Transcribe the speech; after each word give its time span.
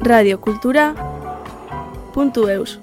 Radio 0.00 0.38
Kultura 0.38 0.94
puntu 2.14 2.46
eus. 2.48 2.78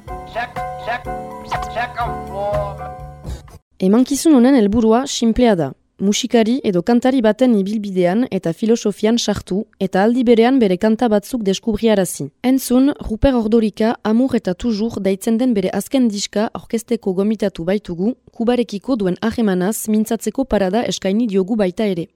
Emankizun 3.79 4.35
honen 4.35 4.55
helburua 4.55 5.05
sinplea 5.07 5.55
da. 5.55 5.71
Musikari 5.99 6.57
edo 6.67 6.81
kantari 6.83 7.21
baten 7.23 7.53
ibilbidean 7.55 8.25
eta 8.37 8.51
filosofian 8.53 9.17
sartu 9.17 9.61
eta 9.79 10.03
aldi 10.03 10.25
berean 10.27 10.59
bere 10.59 10.75
kanta 10.77 11.07
batzuk 11.07 11.45
deskubriarazi. 11.47 12.27
Entzun, 12.43 12.91
Ruper 13.09 13.35
Ordorika 13.39 13.95
amur 14.03 14.35
eta 14.35 14.53
tujur 14.53 14.99
daitzen 14.99 15.37
den 15.39 15.53
bere 15.53 15.71
azken 15.71 16.09
diska 16.09 16.49
orkesteko 16.53 17.13
gomitatu 17.13 17.63
baitugu, 17.63 18.15
kubarekiko 18.31 18.95
duen 18.99 19.15
ahemanaz 19.21 19.87
mintzatzeko 19.87 20.43
parada 20.43 20.83
eskaini 20.83 21.27
diogu 21.31 21.55
baita 21.55 21.87
ere. 21.87 22.09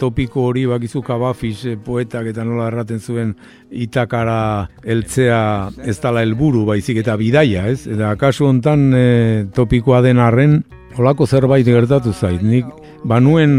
Topiko 0.00 0.46
hori 0.48 0.64
bakizu 0.70 1.02
kabafis 1.04 1.64
eh, 1.68 1.76
poetak 1.76 2.30
eta 2.32 2.44
nola 2.46 2.70
erraten 2.70 3.00
zuen 3.00 3.34
itakara 3.70 4.68
heltzea 4.84 5.40
ez 5.84 5.98
dala 6.00 6.24
helburu 6.24 6.64
baizik 6.68 7.02
eta 7.02 7.16
bidaia, 7.20 7.66
ez? 7.70 7.86
Eta 7.90 8.14
kasu 8.20 8.48
hontan 8.48 8.88
e, 8.96 9.04
topikoa 9.54 10.00
den 10.06 10.22
arren, 10.22 10.60
holako 10.96 11.26
zerbait 11.26 11.66
gertatu 11.66 12.12
zait. 12.12 12.42
Nik 12.42 12.66
banuen 13.04 13.52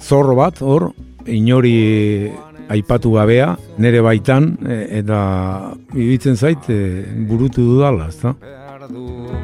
zorro 0.00 0.36
bat 0.38 0.60
hor, 0.62 0.90
inori 1.26 2.30
aipatu 2.74 3.14
gabea, 3.14 3.54
nere 3.78 4.02
baitan, 4.04 4.54
e, 4.66 4.80
eta 5.00 5.18
ibitzen 5.94 6.36
zait 6.36 6.70
e, 6.72 6.80
burutu 7.28 7.64
dudala, 7.74 8.10
ez 8.10 9.43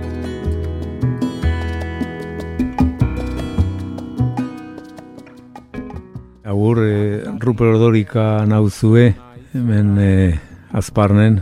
Agur, 6.51 6.79
e, 6.83 7.23
Ruper 7.39 7.67
Ordorika 7.69 8.45
nauzue, 8.45 9.15
hemen 9.55 9.99
e, 10.03 10.35
azparnen, 10.75 11.37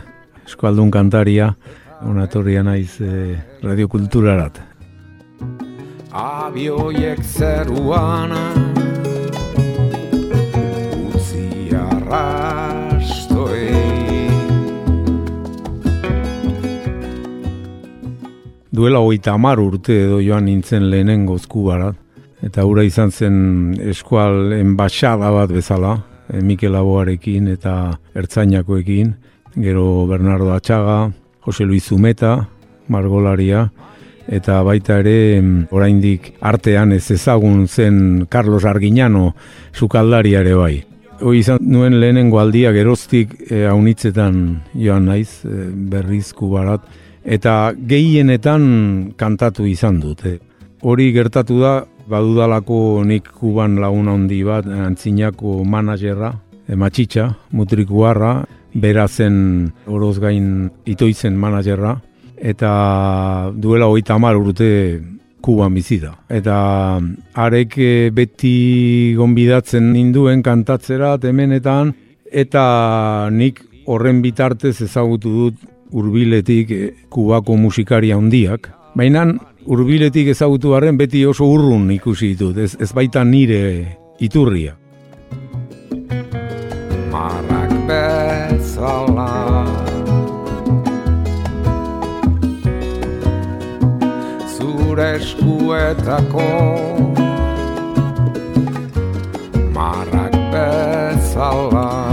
eskualdun 0.45 0.91
kantaria, 0.93 1.47
onatorria 2.05 2.61
naiz 2.61 2.99
e, 3.01 3.33
radiokulturarat. 3.63 4.59
Abioiek 6.13 7.23
zeruan 7.25 8.35
utzi 11.09 11.73
arrastoi 11.73 13.65
Duela 18.69 19.01
hogeita 19.01 19.33
amar 19.33 19.57
urte 19.65 20.03
edo 20.03 20.21
joan 20.21 20.45
nintzen 20.45 20.85
lehenengo 20.93 21.39
barat 21.65 21.97
eta 22.45 22.63
hura 22.65 22.83
izan 22.87 23.11
zen 23.11 23.35
eskual 23.91 24.53
enbaixada 24.55 25.31
bat 25.33 25.51
bezala, 25.51 25.97
e, 26.29 26.41
Mikel 26.41 26.75
Aboarekin 26.75 27.49
eta 27.51 27.99
Ertzainakoekin, 28.15 29.13
gero 29.59 30.05
Bernardo 30.07 30.53
Atxaga, 30.53 31.11
Jose 31.45 31.65
Luis 31.65 31.89
Zumeta, 31.89 32.47
Margolaria, 32.87 33.69
eta 34.29 34.61
baita 34.63 34.99
ere 35.01 35.41
oraindik 35.73 36.35
artean 36.45 36.93
ez 36.93 37.09
ezagun 37.11 37.65
zen 37.67 38.27
Carlos 38.29 38.63
Arginano 38.65 39.33
sukaldari 39.73 40.35
ere 40.37 40.53
bai. 40.53 40.75
Hoi 41.19 41.39
izan 41.41 41.59
nuen 41.65 41.97
lehenengo 41.99 42.39
aldia 42.39 42.71
geroztik 42.71 43.33
e, 43.49 43.65
haunitzetan 43.67 44.61
joan 44.77 45.09
naiz 45.09 45.41
e, 45.43 45.67
berrizku 45.91 46.47
barat, 46.53 46.85
eta 47.25 47.73
gehienetan 47.75 49.15
kantatu 49.19 49.65
izan 49.67 49.99
dut. 49.99 50.23
Hori 50.79 51.09
gertatu 51.11 51.59
da 51.59 51.73
badudalako 52.09 53.03
nik 53.05 53.29
kuban 53.39 53.77
lagun 53.81 54.09
handi 54.09 54.41
bat, 54.43 54.65
antzinako 54.65 55.63
managerra, 55.63 56.33
ematxitxa, 56.69 57.29
mutrikuarra, 57.53 58.33
bera 58.73 59.07
zen 59.07 59.71
oroz 59.87 60.17
gain 60.21 60.69
itoizen 60.85 61.37
managerra, 61.37 61.95
eta 62.37 63.51
duela 63.55 63.89
hogeita 63.89 64.15
hamar 64.15 64.37
urte 64.37 64.69
kuban 65.41 65.73
bizi 65.73 65.99
da. 66.01 66.13
Eta 66.29 66.99
arek 67.33 67.77
eh, 67.77 68.09
beti 68.13 69.13
gonbidatzen 69.17 69.91
ninduen 69.93 70.43
kantatzera 70.43 71.17
temenetan, 71.21 71.93
eta 72.29 73.29
nik 73.31 73.63
horren 73.89 74.21
bitartez 74.21 74.79
ezagutu 74.85 75.31
dut 75.35 75.69
urbiletik 75.91 76.71
eh, 76.71 76.91
kubako 77.09 77.57
musikaria 77.57 78.17
handiak. 78.19 78.69
Baina 78.97 79.25
urbiletik 79.69 80.31
ezagutu 80.33 80.73
barren 80.73 80.97
beti 80.97 81.21
oso 81.29 81.45
urrun 81.45 81.89
ikusi 81.93 82.33
ditut, 82.33 82.57
ez, 82.57 82.73
ez 82.81 82.89
baita 82.93 83.23
nire 83.23 83.61
iturria. 84.19 84.73
Marrak 87.13 87.73
bezala. 87.89 89.29
Zure 94.57 95.09
eskuetako. 95.21 96.49
Marrak 99.77 100.39
bezala 100.53 102.08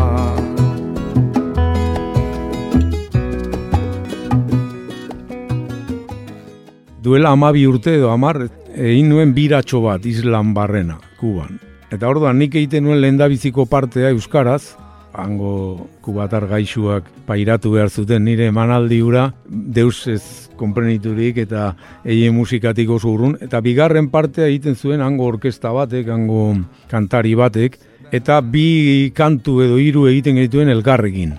duela 7.07 7.31
amabi 7.31 7.63
urte 7.71 7.95
edo 8.01 8.11
amar, 8.11 8.41
egin 8.75 9.13
nuen 9.13 9.31
biratxo 9.37 9.79
bat 9.85 10.07
islan 10.11 10.51
barrena, 10.57 10.99
kuban. 11.21 11.61
Eta 11.95 12.09
orduan 12.11 12.41
nik 12.43 12.57
egiten 12.59 12.83
nuen 12.83 12.99
lehendabiziko 12.99 13.69
partea 13.71 14.11
euskaraz, 14.11 14.75
hango 15.17 15.87
kubatar 16.05 16.49
gaixuak 16.51 17.07
pairatu 17.29 17.71
behar 17.77 17.95
zuten 17.95 18.27
nire 18.27 18.51
emanaldi 18.51 18.99
ura, 19.07 19.31
deus 19.47 20.03
ez 20.11 20.51
konpreniturik 20.59 21.39
eta 21.47 21.71
eie 22.05 22.33
musikatik 22.35 22.91
oso 22.91 23.15
urrun, 23.15 23.39
eta 23.41 23.63
bigarren 23.63 24.11
partea 24.11 24.51
egiten 24.51 24.75
zuen 24.75 25.01
hango 25.01 25.31
orkesta 25.31 25.73
batek, 25.73 26.11
hango 26.11 26.51
kantari 26.91 27.37
batek, 27.39 27.79
eta 28.11 28.43
bi 28.43 29.13
kantu 29.15 29.61
edo 29.63 29.79
hiru 29.79 30.09
egiten 30.11 30.43
genituen 30.43 30.75
elgarrekin. 30.75 31.37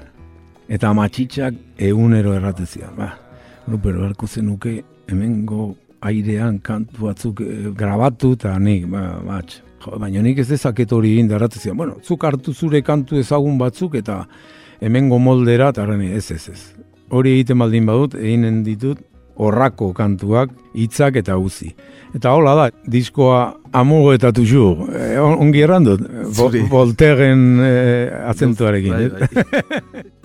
Eta 0.67 0.95
matxitsak 0.95 1.79
egunero 1.91 2.33
erratezia. 2.35 2.89
Ba, 2.95 3.17
no, 3.67 3.79
pero 3.83 4.09
zenuke 4.27 4.81
hemengo 5.07 5.75
airean 6.01 6.59
kantu 6.59 7.07
batzuk 7.07 7.41
e, 7.41 7.71
grabatu 7.77 8.33
eta 8.37 8.57
nik, 8.59 8.85
ba, 8.91 9.17
batx, 9.25 9.61
baina 9.99 10.21
nik 10.21 10.39
ez 10.43 10.47
dezaket 10.49 10.91
hori 10.93 11.13
egin 11.15 11.29
darratzen 11.31 11.77
bueno, 11.77 11.97
zuk 12.03 12.23
hartu 12.27 12.53
zure 12.53 12.81
kantu 12.81 13.19
ezagun 13.21 13.57
batzuk 13.57 13.95
eta 13.95 14.25
hemengo 14.81 15.19
moldera, 15.19 15.69
eta 15.69 15.85
ez 16.03 16.31
ez 16.31 16.49
ez. 16.49 16.73
Hori 17.09 17.31
egiten 17.31 17.59
baldin 17.59 17.85
badut, 17.85 18.15
eginen 18.15 18.63
ditut, 18.63 18.99
horrako 19.37 19.93
kantuak, 19.93 20.49
hitzak 20.73 21.15
eta 21.15 21.37
uzi. 21.37 21.71
Eta 22.15 22.31
hola 22.33 22.55
da, 22.55 22.69
diskoa 22.85 23.53
amugo 23.71 24.13
eta 24.13 24.31
tuju, 24.31 24.87
eh, 24.93 25.19
ongi 25.19 25.61
errandut, 25.61 26.01
voltegen 26.69 27.59
eh, 27.61 28.11
azentuarekin. 28.27 28.93
Bai, 28.93 29.09
bai. 29.09 30.03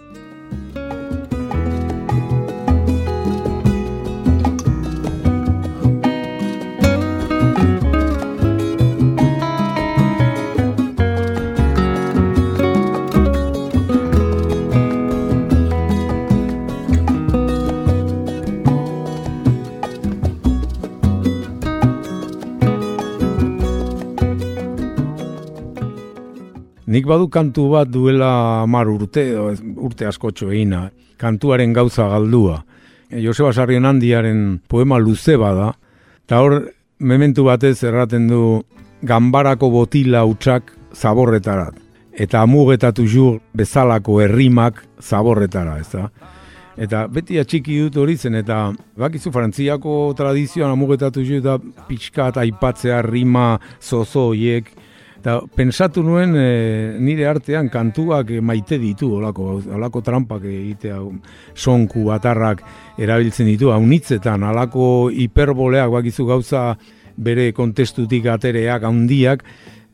Nik 26.92 27.06
badu 27.08 27.30
kantu 27.32 27.70
bat 27.72 27.88
duela 27.88 28.66
mar 28.68 28.88
urte, 28.92 29.22
urte 29.80 30.04
askotxo 30.04 30.50
egina, 30.50 30.90
kantuaren 31.16 31.72
gauza 31.72 32.04
galdua. 32.10 32.58
E, 33.08 33.22
Joseba 33.24 33.52
Sarrion 33.54 33.88
handiaren 33.88 34.58
poema 34.68 34.98
luze 35.00 35.38
bada, 35.40 35.70
eta 36.26 36.42
hor, 36.44 36.58
mementu 37.00 37.46
batez 37.46 37.78
erraten 37.88 38.26
du, 38.28 38.42
gambarako 39.08 39.70
botila 39.72 40.26
utxak 40.28 40.74
zaborretarat. 40.92 41.80
Eta 42.12 42.42
amugetatu 42.44 43.06
jur 43.08 43.40
bezalako 43.56 44.20
herrimak 44.20 44.84
zaborretara, 45.00 45.78
ez 45.80 45.88
da? 45.94 46.10
Eta 46.76 47.06
beti 47.08 47.40
atxiki 47.40 47.78
dut 47.86 47.96
hori 48.04 48.18
zen, 48.18 48.36
eta 48.36 48.66
bakizu 49.00 49.32
frantziako 49.32 50.12
tradizioan 50.18 50.76
amugetatu 50.76 51.24
jur 51.24 51.40
eta 51.40 52.44
aipatzea 52.44 53.00
rima 53.08 53.54
zozoiek, 53.80 54.68
Eta 55.22 55.36
pensatu 55.54 56.02
nuen 56.02 56.32
e, 56.34 56.96
nire 56.98 57.28
artean 57.30 57.68
kantuak 57.70 58.32
maite 58.42 58.74
ditu, 58.82 59.12
olako, 59.20 59.60
olako 59.70 60.00
trampak 60.02 60.48
egitea, 60.50 60.96
sonku 61.54 62.08
batarrak 62.08 62.64
erabiltzen 62.98 63.46
ditu, 63.46 63.70
haunitzetan, 63.70 64.42
alako 64.42 65.12
hiperboleak 65.14 65.94
bakizu 65.94 66.26
gauza 66.26 66.64
bere 67.14 67.52
kontestutik 67.54 68.26
atereak, 68.34 68.82
handiak, 68.82 69.46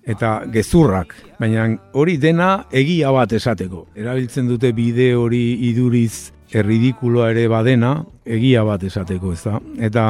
eta 0.08 0.32
gezurrak, 0.48 1.12
baina 1.36 1.68
hori 1.92 2.16
dena 2.16 2.64
egia 2.72 3.12
bat 3.12 3.36
esateko. 3.36 3.90
Erabiltzen 4.00 4.48
dute 4.48 4.72
bide 4.72 5.12
hori 5.12 5.42
iduriz 5.68 6.30
erridikuloa 6.56 7.34
ere 7.34 7.50
badena, 7.52 7.98
egia 8.24 8.64
bat 8.64 8.88
esateko, 8.88 9.36
ez 9.36 9.42
da? 9.44 9.60
Eta 9.76 10.08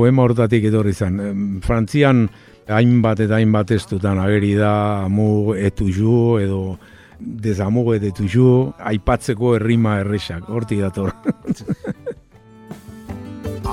poema 0.00 0.24
hortatik 0.24 0.64
etorri 0.70 0.96
zen. 0.96 1.20
Frantzian 1.60 2.30
hainbat 2.70 3.20
eta 3.26 3.34
hainbat 3.38 3.70
estutan 3.76 4.18
ageri 4.22 4.54
da 4.58 5.04
amu 5.04 5.54
etu 5.54 5.90
ju 5.90 6.38
edo 6.40 6.76
dezamugo 7.20 7.94
etu 7.94 8.24
ju 8.24 8.72
aipatzeko 8.78 9.56
errima 9.56 9.98
erresak, 10.00 10.48
hortik 10.48 10.80
dator. 10.80 11.12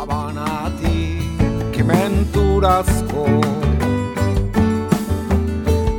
Abanatik 0.02 1.80
menturazko 1.88 3.26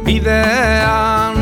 bidean 0.05 1.38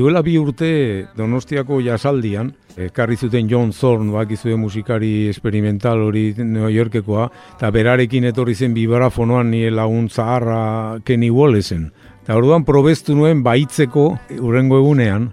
Duela 0.00 0.22
bi 0.24 0.38
urte 0.40 0.68
Donostiako 1.12 1.76
jasaldian, 1.84 2.54
ekarri 2.80 3.18
zuten 3.20 3.50
John 3.50 3.74
Zorn, 3.76 4.08
bakizue 4.14 4.54
musikari 4.56 5.26
experimental 5.28 6.00
hori 6.06 6.22
New 6.38 6.70
Yorkekoa, 6.72 7.26
eta 7.58 7.68
berarekin 7.74 8.24
etorri 8.30 8.54
zen 8.54 8.72
vibrafonoan 8.72 9.50
nire 9.52 9.74
lagun 9.74 10.06
zaharra 10.08 11.02
Kenny 11.04 11.28
Wallesen. 11.28 11.90
Eta 12.22 12.38
orduan 12.38 12.64
probestu 12.64 13.12
nuen 13.18 13.42
baitzeko 13.44 14.06
urrengo 14.38 14.78
egunean, 14.80 15.26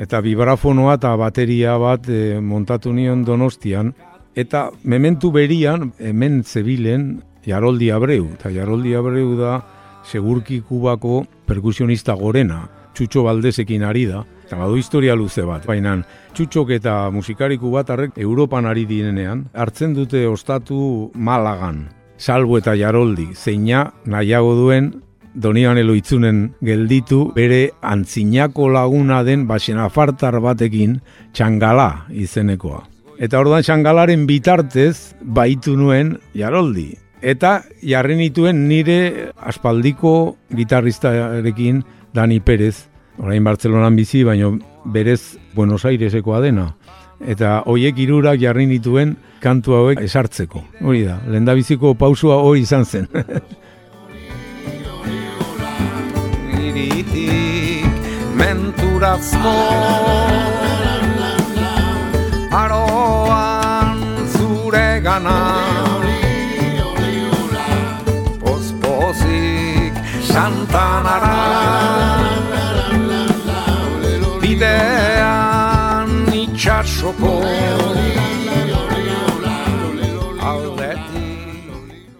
eta 0.00 0.22
vibrafonoa 0.24 0.96
eta 0.96 1.12
bateria 1.20 1.76
bat 1.76 2.08
e, 2.08 2.40
montatu 2.40 2.94
nion 2.96 3.20
Donostian, 3.26 3.92
eta 4.32 4.70
mementu 4.84 5.28
berian, 5.34 5.90
hemen 6.00 6.40
zebilen, 6.40 7.18
Jaroldi 7.44 7.92
Abreu, 7.92 8.30
eta 8.38 8.48
Jaroldi 8.48 8.96
Abreu 8.96 9.36
da 9.36 9.60
segurki 10.08 10.62
kubako 10.64 11.26
perkusionista 11.44 12.16
gorena, 12.16 12.64
Txutxo 12.96 13.26
Baldesekin 13.26 13.84
ari 13.84 14.06
da, 14.08 14.22
eta 14.46 14.56
badu 14.56 14.78
historia 14.80 15.14
luze 15.14 15.44
bat. 15.44 15.66
Baina 15.68 15.98
Txutxok 16.32 16.72
eta 16.78 17.10
musikariku 17.12 17.70
bat 17.74 17.90
arrek 17.92 18.16
Europan 18.16 18.66
ari 18.66 18.86
direnean, 18.88 19.46
hartzen 19.52 19.92
dute 19.96 20.24
ostatu 20.26 21.10
Malagan, 21.14 21.86
salbo 22.16 22.56
eta 22.58 22.76
jaroldi, 22.78 23.34
zeina 23.34 23.90
nahiago 24.06 24.54
duen 24.56 24.94
Donian 25.36 25.76
eloitzunen 25.76 26.38
gelditu 26.64 27.26
bere 27.36 27.66
antzinako 27.84 28.70
laguna 28.72 29.18
den 29.20 29.42
basen 29.44 29.76
afartar 29.76 30.38
batekin 30.40 30.94
txangala 31.36 32.06
izenekoa. 32.08 32.86
Eta 33.20 33.42
orduan 33.42 33.64
txangalaren 33.64 34.24
bitartez 34.28 35.12
baitu 35.20 35.76
nuen 35.76 36.14
jaroldi. 36.32 36.94
Eta 37.20 37.66
jarri 37.84 38.16
nituen 38.16 38.64
nire 38.68 39.32
aspaldiko 39.36 40.36
gitarristarekin 40.56 41.84
Dani 42.14 42.40
Perez, 42.40 42.86
orain 43.18 43.44
Bartzelonan 43.44 43.96
bizi, 43.96 44.24
baino 44.24 44.58
berez 44.84 45.38
Buenos 45.54 45.84
Airesekoa 45.84 46.40
dena. 46.40 46.74
Eta 47.20 47.62
hoiek 47.66 47.98
irurak 47.98 48.40
jarri 48.40 48.66
nituen 48.68 49.16
kantu 49.40 49.76
hauek 49.76 50.02
esartzeko. 50.04 50.62
Hori 50.84 51.04
da, 51.06 51.20
lenda 51.28 51.54
biziko 51.56 51.94
pausua 51.94 52.36
hori 52.42 52.66
izan 52.66 52.84
zen. 52.84 53.08
Menturazko 58.36 59.54
Aroan 62.52 64.02
zure 64.36 65.00
gana 65.04 65.55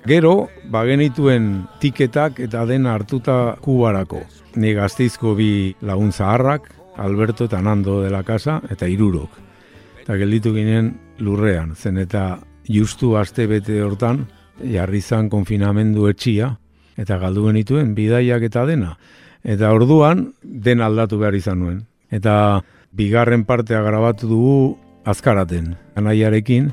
Gero, 0.07 0.47
bagenituen 0.71 1.65
tiketak 1.83 2.39
eta 2.45 2.61
dena 2.69 2.93
hartuta 2.95 3.57
kubarako. 3.59 4.21
Ni 4.55 4.71
gazteizko 4.77 5.35
bi 5.35 5.75
lagun 5.83 6.13
zaharrak, 6.13 6.69
Alberto 7.03 7.49
eta 7.51 7.59
Nando 7.61 7.99
de 8.05 8.13
la 8.15 8.23
Casa, 8.23 8.61
eta 8.71 8.87
irurok. 8.87 9.35
Eta 10.05 10.15
gelditu 10.15 10.55
ginen 10.55 10.93
lurrean, 11.19 11.75
zen 11.75 11.99
eta 11.99 12.39
justu 12.71 13.17
aste 13.19 13.49
bete 13.51 13.81
hortan, 13.83 14.29
jarri 14.63 15.01
zan 15.03 15.27
konfinamendu 15.29 16.07
etxia, 16.07 16.53
eta 16.97 17.19
galdu 17.19 17.49
genituen 17.49 17.95
bidaiak 17.99 18.47
eta 18.47 18.65
dena. 18.71 18.95
Eta 19.43 19.73
orduan, 19.75 20.29
den 20.43 20.81
aldatu 20.81 21.19
behar 21.19 21.35
izan 21.35 21.59
nuen. 21.65 21.83
Eta 22.11 22.63
bigarren 22.97 23.45
partea 23.45 23.83
grabatu 23.85 24.29
dugu 24.31 24.59
azkaraten, 25.05 25.75
anaiarekin, 25.97 26.73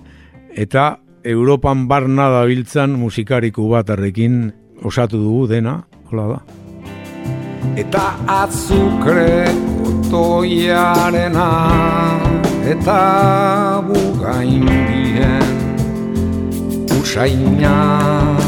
eta 0.55 0.97
Europan 1.23 1.87
barna 1.87 2.29
da 2.33 2.43
biltzan 2.49 2.97
musikariku 2.99 3.69
bat 3.71 3.89
arrekin 3.93 4.51
osatu 4.83 5.19
dugu 5.21 5.47
dena, 5.51 5.77
hola 6.11 6.27
da. 6.33 6.39
Eta 7.79 8.03
azukre 8.27 9.47
otoiarena 9.87 11.49
eta 12.73 12.99
bugain 13.87 14.67
bien 14.67 15.53
usaina. 16.99 18.42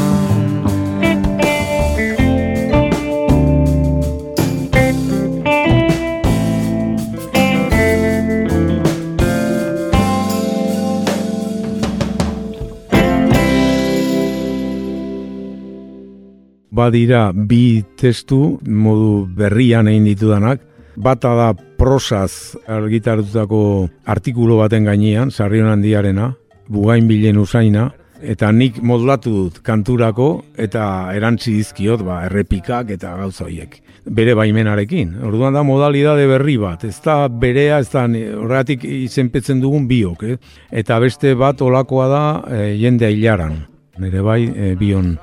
Badira 16.76 17.30
bi 17.32 17.82
testu 17.96 18.58
modu 18.68 19.26
berrian 19.36 19.88
egin 19.88 20.04
ditudanak. 20.12 20.60
Bata 20.96 21.34
da 21.36 21.50
prosaz 21.76 22.56
argitarutako 22.68 23.60
artikulu 24.08 24.60
baten 24.62 24.88
gainean, 24.88 25.30
sarrion 25.30 25.68
handiarena, 25.68 26.30
bugain 26.72 27.08
bilen 27.08 27.36
usaina, 27.38 27.90
eta 28.22 28.48
nik 28.52 28.78
modlatu 28.80 29.32
dut 29.34 29.58
kanturako 29.64 30.28
eta 30.56 31.12
erantzi 31.14 31.52
dizkiot 31.58 32.04
ba, 32.06 32.22
errepikak 32.30 32.94
eta 32.96 33.12
gauza 33.20 33.44
horiek. 33.44 33.76
Bere 34.06 34.36
baimenarekin. 34.38 35.16
Orduan 35.26 35.56
da 35.56 35.64
modalidade 35.66 36.28
berri 36.30 36.56
bat. 36.62 36.84
Ez 36.86 37.00
da 37.04 37.26
berea, 37.28 37.80
ez 37.82 37.90
da 37.90 38.04
horregatik 38.06 38.84
izenpetzen 38.86 39.60
dugun 39.60 39.88
biok. 39.90 40.22
Eh? 40.22 40.36
Eta 40.70 41.00
beste 41.02 41.34
bat 41.34 41.60
olakoa 41.60 42.06
da 42.08 42.22
e, 42.46 42.60
jende 42.78 43.10
hilaran. 43.10 43.58
Nire 43.98 44.22
bai 44.22 44.42
e, 44.46 44.74
bion 44.78 45.16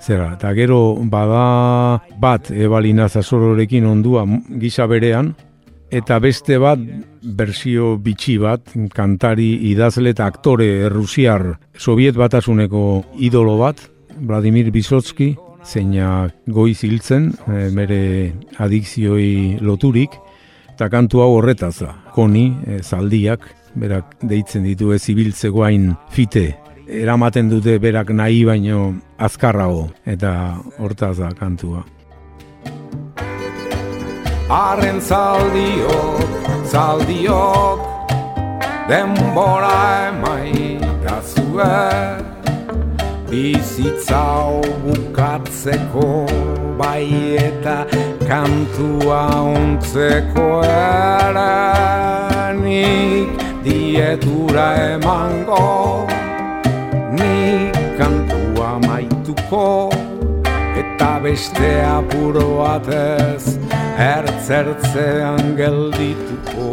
zera. 0.00 0.34
Eta 0.34 0.52
gero 0.56 0.96
bada 1.12 2.00
bat 2.20 2.50
ebalina 2.50 3.08
zazororekin 3.08 3.86
ondua 3.86 4.24
gisa 4.60 4.86
berean, 4.90 5.34
eta 5.90 6.18
beste 6.22 6.58
bat 6.62 6.80
bersio 7.20 7.96
bitxi 7.98 8.38
bat, 8.40 8.72
kantari 8.94 9.50
idazle 9.70 10.14
eta 10.14 10.26
aktore 10.30 10.68
errusiar 10.86 11.56
soviet 11.76 12.16
batasuneko 12.16 13.04
idolo 13.18 13.58
bat, 13.60 13.82
Vladimir 14.20 14.70
Bisotski, 14.70 15.34
zeina 15.64 16.28
goiz 16.46 16.80
hiltzen, 16.84 17.30
e, 17.46 17.68
mere 17.74 18.00
adikzioi 18.58 19.58
loturik, 19.60 20.16
eta 20.74 20.88
kantu 20.92 21.24
hau 21.24 21.34
horretaz 21.38 21.76
da, 21.82 21.94
koni, 22.14 22.48
e, 22.66 22.80
zaldiak, 22.82 23.44
berak 23.74 24.16
deitzen 24.26 24.64
ditu 24.66 24.92
ez 24.94 25.04
ibiltzegoain 25.12 25.92
fite 26.10 26.48
eramaten 26.90 27.48
dute 27.50 27.78
berak 27.78 28.10
nahi 28.10 28.44
baino 28.44 28.94
azkarrago 29.18 29.88
eta 30.04 30.58
hortaz 30.78 31.18
da 31.18 31.30
kantua. 31.38 31.84
Arren 34.50 34.98
zaldiok, 35.00 36.30
zaldiok, 36.66 37.80
denbora 38.90 40.10
emai 40.10 40.78
gazue, 41.04 41.78
bizitzau 43.30 44.58
bukatzeko 44.82 46.26
bai 46.80 47.38
eta 47.38 47.86
kantua 48.26 49.22
ontzeko 49.54 50.48
eranik 50.66 52.10
dietura 53.62 54.68
emango, 54.96 56.10
kantua 57.98 58.78
maituko 58.86 59.90
eta 60.80 61.10
beste 61.24 61.70
apuro 61.84 62.46
batez 62.62 63.58
ertzertzean 64.00 65.54
geldituko 65.58 66.70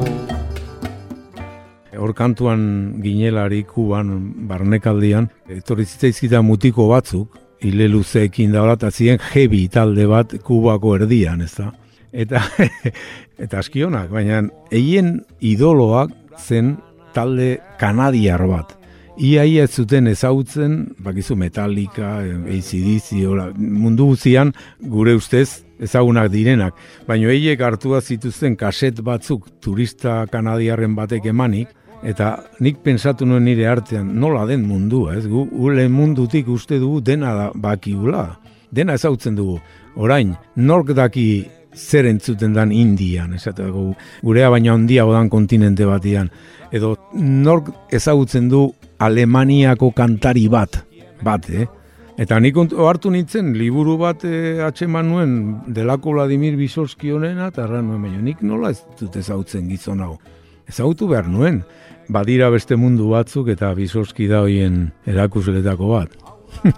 Hor 1.97 2.13
kantuan 2.13 2.61
ginelari 3.01 3.63
kuban 3.65 4.11
barnekaldian, 4.47 5.31
etorri 5.49 5.85
zitzaizkita 5.87 6.43
mutiko 6.45 6.85
batzuk, 6.91 7.39
hile 7.65 7.87
luzeekin 7.89 8.53
da 8.53 8.65
eta 8.73 8.91
ziren 8.91 9.19
jebi 9.31 9.63
talde 9.73 10.05
bat 10.09 10.35
kubako 10.45 10.95
erdian, 10.99 11.41
ez 11.41 11.55
da? 11.57 11.71
Eta, 12.13 12.43
eta 13.43 13.59
askionak, 13.63 14.11
baina 14.13 14.43
eien 14.71 15.17
idoloak 15.41 16.13
zen 16.37 16.75
talde 17.17 17.57
kanadiar 17.81 18.45
bat. 18.47 18.77
Ia 19.17 19.43
ez 19.63 19.71
zuten 19.73 20.07
ezagutzen, 20.07 20.93
bakizu 21.01 21.35
Metallica, 21.35 22.19
ACDC, 22.21 23.15
mundu 23.57 24.11
guzian 24.11 24.53
gure 24.79 25.15
ustez 25.17 25.63
ezagunak 25.81 26.29
direnak. 26.29 26.75
Baina 27.07 27.31
eiek 27.33 27.61
hartua 27.61 28.01
zituzten 28.01 28.55
kaset 28.55 29.01
batzuk 29.01 29.49
turista 29.61 30.25
kanadiarren 30.31 30.95
batek 30.95 31.25
emanik, 31.33 31.73
Eta 32.05 32.35
nik 32.61 32.83
pensatu 32.85 33.25
nuen 33.25 33.47
nire 33.47 33.65
artean, 33.65 34.11
nola 34.21 34.45
den 34.45 34.67
mundua, 34.67 35.15
ez? 35.17 35.25
Gu, 35.27 35.47
ule 35.65 35.87
mundutik 35.89 36.47
uste 36.53 36.77
dugu 36.77 37.01
dena 37.01 37.33
da 37.33 37.47
bakigula. 37.55 38.27
Dena 38.69 38.93
ezautzen 38.93 39.35
dugu. 39.35 39.57
Orain, 39.97 40.35
nork 40.55 40.91
daki 40.93 41.47
zer 41.77 42.05
entzuten 42.09 42.53
dan 42.53 42.71
Indian, 42.73 43.33
esateko 43.37 43.91
gurea 44.25 44.49
baina 44.53 44.73
handia 44.73 45.05
odan 45.05 45.29
kontinente 45.29 45.85
batian. 45.85 46.29
Edo 46.71 46.95
nork 47.13 47.69
ezagutzen 47.93 48.49
du 48.51 48.73
Alemaniako 48.99 49.91
kantari 49.95 50.47
bat, 50.51 50.81
bat, 51.23 51.49
eh? 51.49 51.67
Eta 52.17 52.39
nik 52.41 52.55
hartu 52.81 53.11
nintzen, 53.13 53.53
liburu 53.53 53.93
bat 54.01 54.23
e, 54.25 54.57
atxeman 54.65 55.05
nuen 55.05 55.61
delako 55.69 56.15
Vladimir 56.15 56.55
Bisorski 56.57 57.11
honena, 57.13 57.51
eta 57.53 57.67
nuen, 57.69 58.01
baina 58.01 58.21
nik 58.25 58.41
nola 58.41 58.71
ez 58.73 58.81
dut 58.99 59.15
ezagutzen 59.15 59.69
gizon 59.69 60.01
hau. 60.01 60.17
Ezagutu 60.67 61.07
behar 61.07 61.29
nuen, 61.29 61.61
badira 62.09 62.49
beste 62.49 62.75
mundu 62.75 63.09
batzuk 63.13 63.47
eta 63.53 63.69
bizoski 63.77 64.27
da 64.27 64.41
hoien 64.41 64.91
erakusletako 65.05 65.87
bat. 65.93 66.09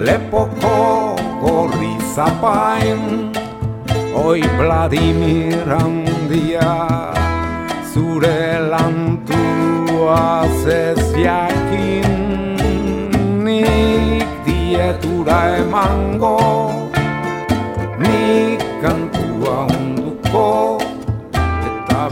Lepoko 0.00 1.16
gorri 1.42 1.92
zapain 2.14 3.29
Oi 4.20 4.40
Vladimir 4.58 5.64
handia 5.76 6.70
Zure 7.92 8.60
lantua 8.72 10.46
zeziakin 10.62 12.12
Nik 13.44 14.28
dietura 14.46 15.40
emango 15.64 16.38
Nik 17.98 18.60
kantua 18.82 19.66
unduko 19.66 20.80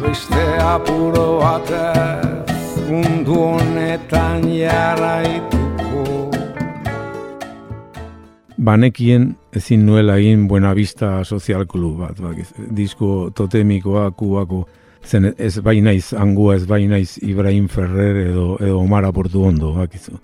beste 0.03 0.45
apuro 0.62 1.27
batez 1.43 2.65
mundu 2.88 3.37
honetan 3.45 4.45
jarraituko. 4.61 6.05
Banekien 8.59 9.37
ezin 9.59 9.85
nuela 9.87 10.17
egin 10.19 10.47
Buena 10.49 10.73
Vista 10.75 11.25
Social 11.25 11.67
Club 11.69 12.05
bat, 12.05 12.21
bak, 12.23 12.41
disko 12.75 13.31
totemikoa 13.35 14.11
kubako 14.17 14.65
zen 15.05 15.33
ez 15.37 15.59
bainaiz 15.65 16.12
angua 16.15 16.57
ez 16.57 16.65
bainaiz 16.67 17.19
Ibrahim 17.23 17.69
Ferrer 17.69 18.25
edo, 18.29 18.57
edo 18.61 18.79
Omar 18.81 19.05
Aportu 19.09 19.45
Ondo, 19.45 19.75
bakizu. 19.77 20.19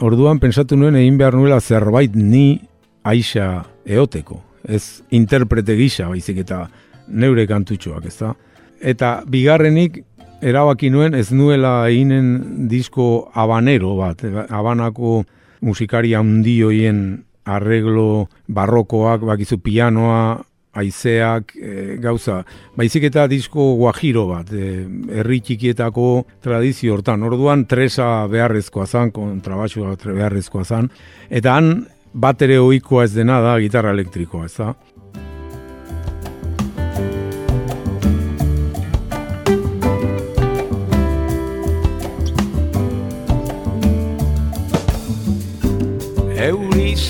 Orduan 0.00 0.38
pensatu 0.40 0.76
nuen 0.76 0.96
egin 0.96 1.18
behar 1.20 1.36
nuela 1.36 1.60
zerbait 1.60 2.14
ni 2.14 2.60
aixa 3.04 3.64
eoteko, 3.84 4.40
ez 4.64 5.02
interprete 5.10 5.76
gisa 5.76 6.08
baizik 6.08 6.44
eta 6.44 6.66
neure 7.08 7.46
kantutxoak, 7.48 8.06
ez 8.06 8.16
da? 8.20 8.34
eta 8.80 9.20
bigarrenik 9.28 10.02
erabaki 10.40 10.90
nuen 10.90 11.14
ez 11.14 11.30
nuela 11.32 11.84
eginen 11.90 12.68
disko 12.68 13.30
abanero 13.36 13.94
bat, 13.98 14.24
abanako 14.48 15.22
musikari 15.60 16.14
handioien 16.16 17.20
arreglo 17.56 18.28
barrokoak, 18.48 19.24
bakizu 19.28 19.58
pianoa, 19.64 20.38
aizeak, 20.72 21.54
e, 21.56 21.96
gauza, 22.02 22.40
baizik 22.78 23.08
eta 23.08 23.26
disko 23.30 23.72
guajiro 23.80 24.26
bat, 24.28 24.52
e, 24.54 24.84
herri 25.18 25.40
txikietako 25.46 26.08
tradizio 26.42 26.94
hortan, 26.94 27.24
orduan 27.26 27.64
tresa 27.70 28.26
beharrezkoa 28.30 28.86
zan, 28.86 29.10
kontrabaxua 29.14 29.96
beharrezkoa 30.04 30.64
zan, 30.64 30.90
eta 31.28 31.56
han 31.58 31.72
bat 32.12 32.42
ere 32.42 32.58
oikoa 32.62 33.04
ez 33.06 33.14
dena 33.14 33.40
da 33.42 33.56
gitarra 33.62 33.94
elektrikoa, 33.96 34.46
ez 34.46 34.54
da? 34.58 34.72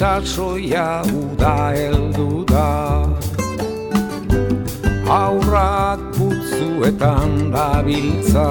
Sasoia 0.00 1.04
uda 1.12 1.76
heldu 1.76 2.44
da. 2.48 3.04
Aurrak 5.10 6.00
putzuetan 6.14 7.50
da 7.52 7.82
biltza 7.84 8.46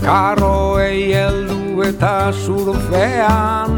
Karoei 0.00 1.12
heldu 1.12 1.84
eta 1.84 2.32
surfean 2.32 3.76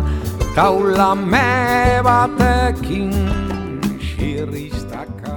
Taula 0.54 1.10
me 1.18 1.98
batekin 2.06 3.10
xirristaka 3.98 5.34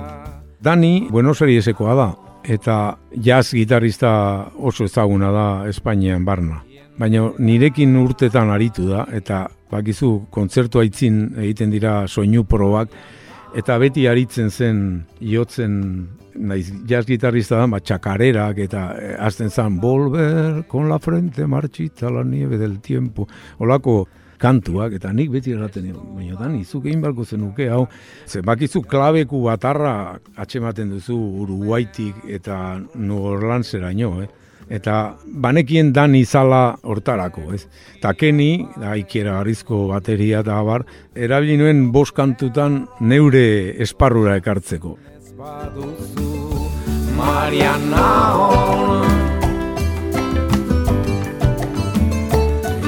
Dani 0.61 1.09
Buenos 1.09 1.41
Airesekoa 1.41 1.97
da 1.97 2.07
eta 2.45 2.77
jazz 3.11 3.51
gitarrista 3.57 4.13
oso 4.55 4.85
ezaguna 4.85 5.33
da 5.33 5.47
Espainian 5.67 6.23
barna. 6.23 6.66
Baina 6.98 7.27
nirekin 7.38 7.96
urtetan 8.00 8.50
aritu 8.50 8.88
da, 8.89 9.06
eta 9.13 9.46
bakizu 9.72 10.27
kontzertu 10.34 10.82
aitzin 10.82 11.27
egiten 11.38 11.70
dira 11.70 12.08
soinu 12.08 12.44
probak, 12.50 12.94
eta 13.58 13.77
beti 13.82 14.08
aritzen 14.10 14.50
zen 14.50 14.80
iotzen 15.22 15.75
naiz 16.38 16.72
jazz 16.89 17.06
gitarrista 17.08 17.60
da, 17.62 17.68
ba, 17.70 17.80
txakarerak 17.82 18.62
eta 18.66 18.84
e, 18.98 19.12
azten 19.27 19.50
zen 19.50 19.80
volver 19.82 20.63
con 20.70 20.89
la 20.89 21.00
frente 21.00 21.48
marchita 21.48 22.10
la 22.10 22.24
nieve 22.24 22.58
del 22.58 22.80
tiempo, 22.80 23.27
olako 23.60 24.08
kantuak, 24.38 24.94
eta 24.94 25.12
nik 25.13 25.32
beti 25.34 25.54
erraten 25.54 25.89
baina 26.16 26.38
da, 26.38 26.50
nizuk 26.50 26.86
egin 26.86 27.01
balko 27.01 27.25
zenuke, 27.25 27.70
hau, 27.74 27.88
ze 28.25 28.42
bakizu 28.46 28.84
klabeku 28.86 29.42
batarra 29.46 30.18
atxematen 30.36 30.92
duzu 30.94 31.18
Uruguaitik 31.44 32.25
eta 32.30 32.77
New 32.96 33.24
Orleansera 33.34 33.92
eh? 33.92 34.27
Eta 34.69 35.17
banekien 35.25 35.93
dan 35.93 36.15
izala 36.15 36.77
hortarako, 36.83 37.53
ez? 37.55 37.67
Ta 38.01 38.13
keni, 38.13 38.67
da 38.79 38.95
ikiera 39.00 39.39
arrizko 39.41 39.88
bateria 39.91 40.43
da 40.43 40.62
bar, 40.63 40.86
erabili 41.15 41.57
nuen 41.57 41.91
bost 41.91 42.15
kantutan 42.15 42.86
neure 43.00 43.75
esparrura 43.83 44.38
ekartzeko. 44.41 44.97
Mariana 47.17 48.07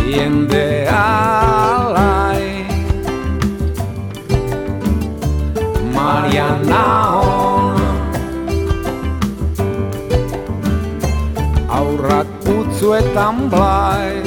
Jende 0.09 0.87
alai 0.89 2.65
Mariana 5.93 7.18
batzuetan 12.19 13.47
blai. 13.51 14.19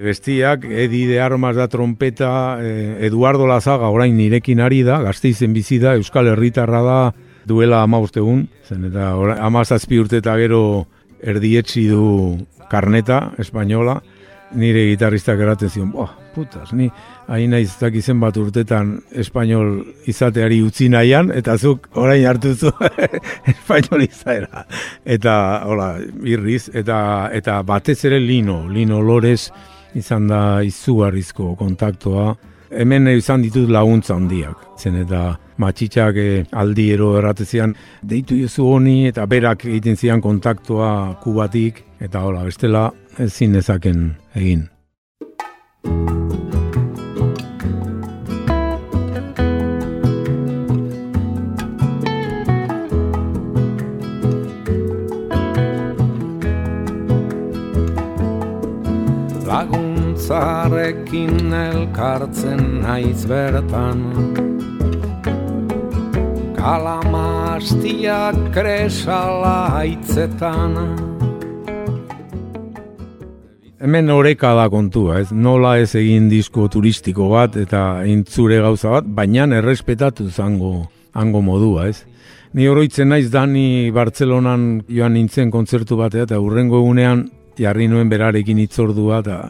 Bestiak, 0.00 0.64
Edi 0.64 1.04
de 1.04 1.18
Armas 1.20 1.56
da 1.56 1.66
trompeta, 1.68 2.56
eh, 2.62 3.06
Eduardo 3.06 3.46
Lazaga 3.46 3.90
orain 3.92 4.16
nirekin 4.16 4.62
ari 4.64 4.80
da, 4.82 5.00
gazteizen 5.04 5.52
bizi 5.52 5.78
da, 5.78 5.92
Euskal 5.98 6.30
Herritarra 6.32 6.80
da, 6.82 7.00
duela 7.44 7.82
ama 7.82 8.00
egun, 8.00 8.46
zen 8.64 8.86
eta 8.88 9.12
amazazpi 9.44 9.98
urte 10.00 10.22
eta 10.22 10.36
gero 10.36 10.86
erdietzi 11.20 11.86
du 11.88 12.38
karneta, 12.70 13.34
espainola, 13.38 14.00
nire 14.54 14.86
gitarristak 14.88 15.38
eraten 15.38 15.68
zion, 15.68 15.90
boa, 15.92 16.08
putas, 16.34 16.72
ni 16.72 16.90
hain 17.28 17.50
naiz 17.50 17.76
izen 17.92 18.20
bat 18.20 18.36
urtetan 18.36 19.00
espainol 19.12 19.84
izateari 20.06 20.60
utzi 20.62 20.88
nahian, 20.88 21.30
eta 21.30 21.56
zuk 21.58 21.88
orain 21.94 22.26
hartu 22.26 22.54
zu 22.54 22.72
espainol 23.54 24.02
izaera. 24.02 24.66
Eta, 25.04 25.62
hola, 25.66 25.98
irriz, 26.24 26.70
eta, 26.74 27.30
eta 27.32 27.62
batez 27.62 28.04
ere 28.04 28.20
lino, 28.20 28.66
lino 28.68 29.00
lorez 29.00 29.50
izan 29.94 30.28
da 30.28 30.62
izugarrizko 30.62 31.54
kontaktoa, 31.56 32.34
hemen 32.70 33.08
izan 33.08 33.42
ditut 33.42 33.70
laguntza 33.70 34.14
handiak. 34.14 34.56
Zen 34.78 35.00
eta 35.02 35.34
matxitxak 35.60 36.16
eh, 36.16 36.44
aldi 36.52 36.90
ero 36.94 37.12
erratezian, 37.18 37.74
deitu 38.02 38.38
jezu 38.40 38.66
honi 38.70 39.06
eta 39.10 39.26
berak 39.26 39.66
egiten 39.66 39.96
zian 39.96 40.22
kontaktua 40.24 41.16
kubatik, 41.22 41.84
eta 42.00 42.24
hola, 42.24 42.46
bestela 42.48 42.88
ezin 43.18 43.60
ezaken 43.60 44.10
egin. 44.34 44.66
Laguntzarekin 60.90 61.52
elkartzen 61.54 62.80
naiz 62.82 63.22
bertan 63.28 64.00
Kalamastiak 66.56 68.34
kresala 68.50 69.70
haitzetan 69.76 70.74
Hemen 73.80 74.10
oreka 74.10 74.54
da 74.54 74.68
kontua, 74.68 75.20
ez? 75.20 75.30
Nola 75.30 75.78
ez 75.78 75.94
egin 75.94 76.28
disko 76.28 76.66
turistiko 76.68 77.28
bat 77.30 77.54
eta 77.56 78.02
intzure 78.04 78.58
gauza 78.60 78.90
bat, 78.90 79.06
baina 79.06 79.46
errespetatu 79.46 80.28
zango 80.28 80.88
hango 81.14 81.40
modua, 81.40 81.86
ez? 81.86 82.04
Ni 82.52 82.66
oroitzen 82.66 83.08
naiz 83.08 83.30
Dani 83.30 83.90
Bartzelonan 83.94 84.82
joan 84.88 85.14
nintzen 85.14 85.50
kontzertu 85.50 85.96
batea 85.96 86.26
eta 86.26 86.40
urrengo 86.40 86.82
egunean 86.82 87.28
jarri 87.56 87.86
nuen 87.86 88.10
berarekin 88.10 88.58
itzordua 88.58 89.22
eta 89.22 89.44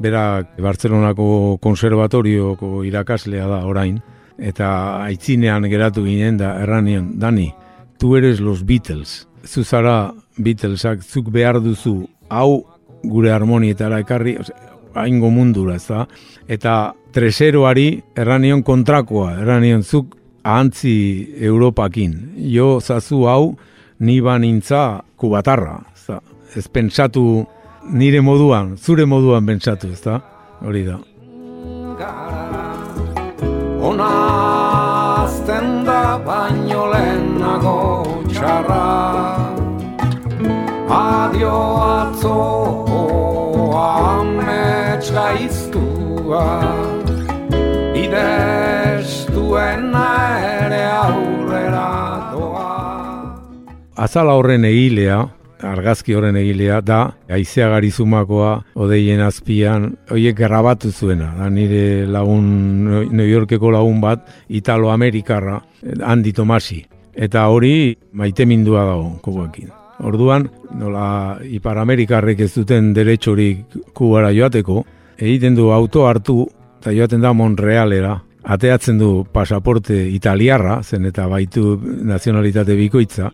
berak 0.00 0.56
Bartzelonako 0.60 1.58
konservatorioko 1.62 2.80
irakaslea 2.88 3.46
da 3.48 3.60
orain 3.68 3.98
eta 4.40 4.70
aitzinean 5.04 5.66
geratu 5.68 6.04
ginen 6.06 6.38
da 6.40 6.54
erranion, 6.62 7.12
Dani, 7.20 7.50
tu 8.00 8.16
eres 8.16 8.40
los 8.40 8.64
Beatles, 8.64 9.28
zu 9.44 9.64
zara 9.64 10.12
Beatlesak, 10.38 11.02
zuk 11.04 11.28
behar 11.30 11.60
duzu 11.60 12.06
hau 12.30 12.64
gure 13.04 13.32
harmonietara 13.32 14.00
ekarri, 14.00 14.38
haingo 14.94 15.30
mundura, 15.30 15.76
ez 15.76 15.86
da? 15.86 16.06
Eta 16.48 16.94
treseroari 17.12 18.00
erranion 18.16 18.64
kontrakoa, 18.64 19.34
erranion 19.42 19.82
zuk 19.82 20.16
ahantzi 20.42 21.34
Europakin. 21.36 22.16
Jo 22.50 22.78
zazu 22.80 23.26
hau, 23.28 23.54
ni 24.00 24.20
banintza 24.24 25.02
kubatarra, 25.20 25.80
ez 25.94 26.06
da? 26.08 26.20
Ez 26.56 26.66
pentsatu 26.72 27.44
nire 27.88 28.20
moduan, 28.20 28.76
zure 28.76 29.04
moduan 29.06 29.46
pentsatu, 29.46 29.92
ez 29.92 30.00
da? 30.04 30.20
Hori 30.60 30.84
da. 30.84 30.98
Ona 33.80 34.08
azten 35.24 35.84
da 35.86 36.18
baino 36.24 36.86
lehenago 36.92 38.04
txarra 38.28 38.84
Adio 40.90 41.56
atzo 41.86 42.36
amets 43.80 45.10
gaiztua 45.16 46.44
Idestuen 48.04 49.90
ere 49.96 50.84
aurrera 50.92 51.88
doa 52.34 52.70
Azala 53.96 54.36
horren 54.36 54.64
egilea, 54.68 55.22
argazki 55.62 56.14
horren 56.14 56.36
egilea, 56.40 56.80
da 56.80 57.00
Aizea 57.30 57.68
Garizumakoa, 57.72 58.52
odeien 58.74 59.20
azpian, 59.24 59.90
horiek 60.10 60.36
grabatu 60.38 60.90
zuena, 60.90 61.32
da 61.38 61.50
nire 61.50 62.06
lagun, 62.06 62.46
New 63.10 63.26
Yorkeko 63.26 63.72
lagun 63.74 64.00
bat, 64.00 64.26
Italo-Amerikarra, 64.48 65.60
Andi 66.06 66.32
Tomasi. 66.32 66.80
Eta 67.14 67.46
hori 67.50 67.96
maite 68.12 68.46
mindua 68.46 68.86
dago, 68.88 69.10
koguekin. 69.24 69.70
Orduan, 70.06 70.46
nola 70.78 71.38
Ipar 71.44 71.78
Amerikarrek 71.82 72.40
ez 72.46 72.54
duten 72.54 72.94
derechorik 72.96 73.76
kubara 73.92 74.30
joateko, 74.32 74.84
egiten 75.18 75.58
du 75.58 75.68
auto 75.74 76.06
hartu 76.08 76.46
eta 76.80 76.94
joaten 76.96 77.20
da 77.20 77.34
Monrealera, 77.36 78.14
ateatzen 78.42 78.98
du 78.98 79.24
pasaporte 79.32 79.96
italiarra, 80.08 80.80
zen 80.82 81.06
eta 81.08 81.26
baitu 81.28 81.74
nazionalitate 81.82 82.76
bikoitza, 82.78 83.30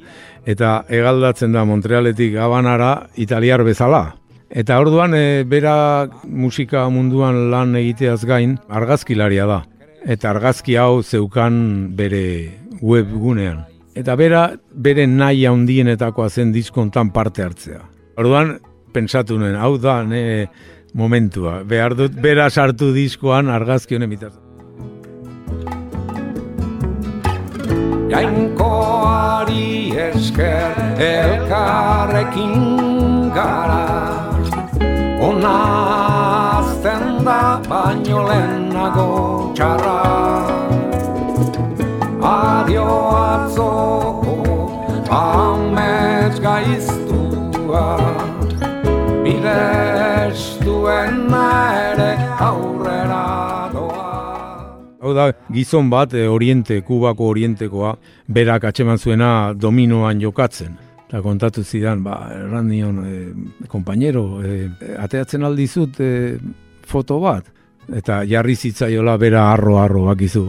eta 0.46 0.84
egaldatzen 0.88 1.52
da 1.54 1.64
Montrealetik 1.64 2.36
Habanara 2.36 3.08
italiar 3.16 3.64
bezala. 3.64 4.16
Eta 4.50 4.78
orduan, 4.78 5.14
e, 5.14 5.42
bera 5.44 6.06
musika 6.24 6.86
munduan 6.90 7.48
lan 7.50 7.74
egiteaz 7.76 8.22
gain, 8.24 8.56
argazkilaria 8.68 9.46
da. 9.46 9.62
Eta 10.06 10.30
argazki 10.30 10.76
hau 10.78 11.02
zeukan 11.02 11.96
bere 11.98 12.22
webgunean. 12.80 13.64
Eta 13.96 14.14
bera, 14.14 14.46
bere 14.70 15.06
nahi 15.08 15.46
handienetakoa 15.48 16.28
zen 16.30 16.52
diskontan 16.54 17.10
parte 17.10 17.42
hartzea. 17.42 17.82
Orduan, 18.20 18.58
pentsatu 18.94 19.38
nuen, 19.40 19.56
hau 19.58 19.76
da, 19.82 20.02
ne 20.04 20.46
momentua. 20.96 21.62
Behar 21.68 21.96
dut, 21.98 22.14
bera 22.22 22.48
sartu 22.50 22.92
diskoan 22.94 23.50
argazki 23.52 23.96
honen 23.96 24.12
bitartzen. 24.12 24.45
Jainkoari 28.10 29.90
esker 29.98 30.74
elkarrekin 30.98 32.54
gara. 33.34 33.86
Ona 35.28 35.56
azten 36.58 37.24
da 37.26 37.60
baino 37.68 38.20
lehenago 38.28 39.10
txarra. 39.56 39.98
Adio 42.22 42.86
atzoko 43.24 44.36
amets 45.18 46.38
gaiztua. 46.46 47.86
Bidestuen 49.26 51.16
ere 51.34 52.12
aurrera 52.38 52.75
doa 52.75 52.75
Hau 55.06 55.12
da, 55.14 55.28
gizon 55.54 55.86
bat, 55.86 56.16
e, 56.18 56.24
oriente, 56.26 56.80
kubako 56.82 57.28
orientekoa, 57.30 57.92
berak 58.26 58.64
atxeman 58.66 58.98
zuena 58.98 59.28
dominoan 59.54 60.18
jokatzen. 60.18 60.72
Eta 61.06 61.20
kontatu 61.22 61.62
zidan, 61.62 62.02
ba, 62.02 62.16
erran 62.34 62.66
nion, 62.66 62.98
e, 63.06 63.68
kompañero, 63.70 64.24
e, 64.42 64.66
ateatzen 64.98 65.46
aldizut 65.46 66.02
e, 66.02 66.10
foto 66.82 67.20
bat. 67.22 67.46
Eta 67.86 68.24
jarri 68.26 68.58
zitzaiola 68.58 69.14
bera 69.22 69.46
arro-arro 69.52 70.08
bakizu, 70.08 70.44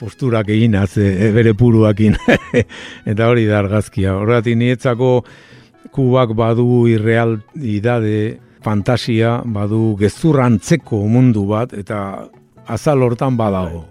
posturak 0.00 0.48
egin, 0.56 0.80
e, 0.80 1.30
bere 1.36 1.52
puruakin. 1.52 2.16
eta 3.12 3.28
hori 3.28 3.44
da 3.44 3.60
argazkia. 3.60 4.16
Horregatik 4.16 4.56
nietzako 4.56 5.18
kubak 5.92 6.32
badu 6.32 6.86
irrealidade, 6.88 8.38
fantasia, 8.64 9.42
badu 9.44 9.98
gezurrantzeko 10.00 11.04
mundu 11.12 11.44
bat, 11.50 11.76
eta 11.76 12.30
azal 12.66 13.02
hortan 13.02 13.36
badago. 13.36 13.84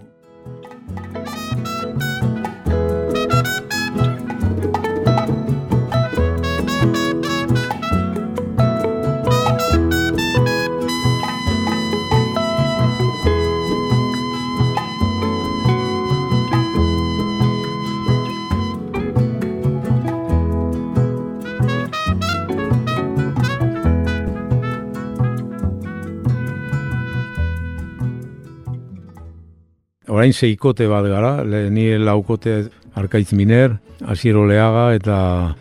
Orain 30.22 30.36
seikote 30.38 30.86
bat 30.86 31.02
gara, 31.10 31.30
le, 31.42 31.64
ni 31.74 31.88
laukote 31.98 32.68
Arkaitz 32.94 33.32
Miner, 33.34 33.72
Asiero 34.06 34.44
Leaga 34.46 34.92
eta 34.94 35.16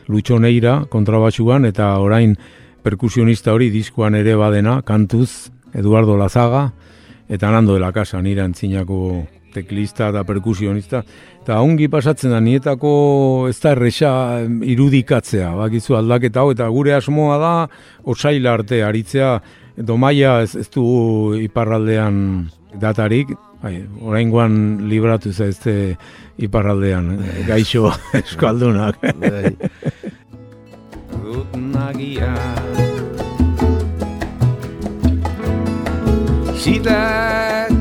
Lutxo 0.06 0.38
Neira 0.38 0.84
kontrabatxuan, 0.86 1.65
eta 1.65 1.88
orain 1.97 2.36
perkusionista 2.86 3.56
hori 3.56 3.71
diskoan 3.74 4.19
ere 4.19 4.36
badena, 4.38 4.84
kantuz 4.86 5.50
Eduardo 5.74 6.13
Lazaga, 6.13 6.67
eta 7.26 7.50
Nando 7.50 7.74
de 7.74 7.82
la 7.82 7.89
Casa, 7.91 8.21
nire 8.21 8.45
antzinako 8.45 9.26
teklista 9.50 10.12
eta 10.13 10.21
perkusionista. 10.30 11.02
Eta 11.41 11.58
ongi 11.65 11.89
pasatzen 11.89 12.30
da, 12.30 12.38
nietako 12.38 12.93
ez 13.50 13.58
da 13.65 13.74
erresa 13.74 14.13
irudikatzea, 14.45 15.56
bakizu 15.58 15.97
aldaketa 15.97 16.45
hau, 16.45 16.54
eta 16.54 16.69
gure 16.69 16.93
asmoa 17.02 17.41
da, 17.41 17.54
osaila 18.06 18.60
arte, 18.62 18.86
aritzea, 18.86 19.39
domaia 19.82 20.43
ez, 20.45 20.54
ez 20.54 20.69
du 20.69 20.86
iparraldean 21.50 22.52
datarik, 22.79 23.34
bai, 23.62 23.75
oraingoan 24.01 24.88
libratu 24.89 25.31
zaizte 25.31 25.97
iparraldean, 26.38 27.12
eh? 27.17 27.43
gaixo 27.49 27.91
eskaldunak. 28.13 29.01
Dut 31.21 31.51
bai. 31.55 31.69
nagia 31.71 32.36
Zide 36.62 37.01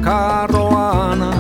karroana 0.05 1.33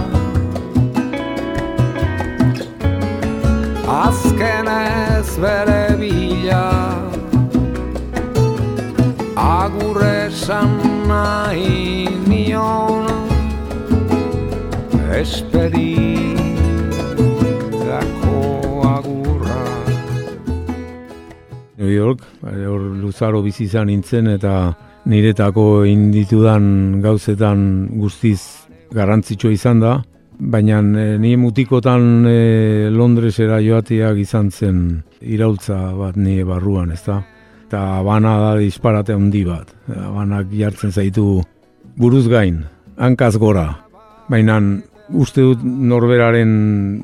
Azkenez 3.88 5.30
bere 5.40 5.96
bila 6.00 6.66
Agurre 9.36 10.30
san 10.30 10.76
nahi 11.08 12.06
nion 12.28 12.99
Esperi 15.20 15.92
dako 17.85 18.37
agurra. 18.88 19.59
New 21.76 21.92
York, 21.92 22.24
hor 22.40 22.80
luzaro 22.80 23.42
bizi 23.44 23.66
izan 23.66 23.90
nintzen 23.92 24.30
eta 24.33 24.54
niretako 25.12 25.85
inditudan 25.85 27.02
gauzetan 27.04 27.61
guztiz 28.00 28.40
garrantzitsua 28.96 29.52
izan 29.52 29.85
da, 29.85 29.98
baina 30.40 30.80
e, 30.80 31.06
ni 31.20 31.37
mutikotan 31.37 32.24
e, 32.24 32.88
Londresera 32.88 33.61
joateak 33.61 34.24
izan 34.24 34.48
zen 34.48 34.83
iraultza 35.20 35.83
bat 36.00 36.16
nire 36.16 36.48
barruan, 36.48 36.96
ez 36.96 37.02
da? 37.04 37.20
Eta 37.68 38.00
bana 38.09 38.38
da 38.40 38.54
disparate 38.56 39.12
handi 39.12 39.44
bat, 39.44 39.68
banak 39.85 40.48
jartzen 40.56 40.96
zaitu 40.96 41.42
buruz 42.00 42.24
gain, 42.33 42.64
hankaz 42.96 43.35
gora, 43.37 43.68
baina 44.33 44.62
uste 45.12 45.42
dut 45.42 45.62
norberaren 45.64 46.51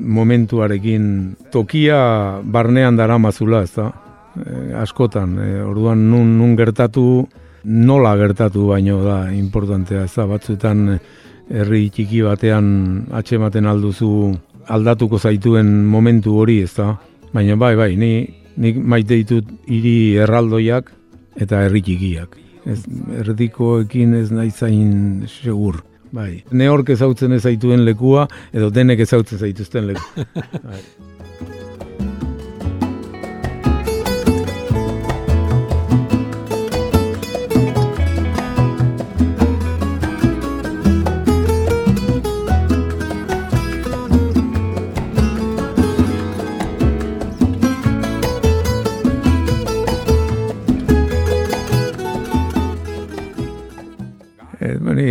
momentuarekin 0.01 1.35
tokia 1.51 1.99
barnean 2.43 2.95
dara 2.95 3.17
mazula, 3.17 3.63
ez 3.63 3.73
da? 3.75 3.91
E, 4.37 4.73
askotan, 4.77 5.37
e, 5.41 5.61
orduan 5.63 6.07
nun, 6.11 6.37
nun 6.37 6.55
gertatu, 6.55 7.27
nola 7.67 8.15
gertatu 8.17 8.67
baino 8.71 9.01
da 9.03 9.19
importantea, 9.33 10.05
ez 10.05 10.13
da, 10.15 10.27
batzuetan 10.29 10.99
herri 11.49 11.87
txiki 11.93 12.21
batean 12.25 12.67
atxematen 13.15 13.67
alduzu 13.67 14.11
aldatuko 14.67 15.19
zaituen 15.19 15.69
momentu 15.87 16.35
hori, 16.39 16.61
ez 16.63 16.73
da? 16.75 16.93
Baina 17.33 17.55
bai, 17.59 17.75
bai, 17.79 17.93
ni, 17.99 18.11
nik 18.57 18.79
maite 18.79 19.19
ditut 19.19 19.49
hiri 19.67 20.17
erraldoiak 20.23 20.91
eta 21.37 21.63
herri 21.65 21.83
txikiak. 21.85 22.37
Ez, 22.67 22.81
erdikoekin 23.23 24.15
ez 24.17 24.29
nahi 24.33 24.51
zain 24.51 25.27
segur. 25.31 25.79
Bai. 26.11 26.43
Ne 26.51 26.69
hork 26.71 26.89
ezautzen 26.95 27.35
ez 27.35 27.43
zaituen 27.43 27.83
lekua, 27.87 28.27
edo 28.53 28.69
denek 28.73 29.03
ezautzen 29.03 29.41
zaituzten 29.43 29.91
leku. 29.91 30.25
bai. 30.67 30.81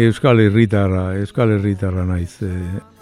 Euskal 0.07 0.40
Herritarra, 0.40 1.16
Euskal 1.21 1.53
Herritarra 1.57 2.05
naiz. 2.07 2.37
E, 2.42 2.51